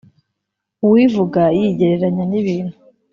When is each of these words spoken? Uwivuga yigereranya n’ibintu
Uwivuga 0.85 1.41
yigereranya 1.59 2.23
n’ibintu 2.27 2.75